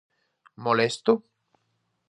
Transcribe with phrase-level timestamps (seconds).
[0.65, 1.11] Molesto?